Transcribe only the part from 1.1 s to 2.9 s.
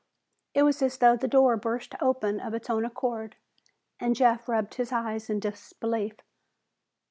the door burst open of its own